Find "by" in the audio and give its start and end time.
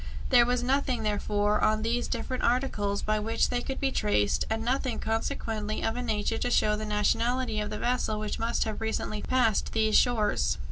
3.03-3.19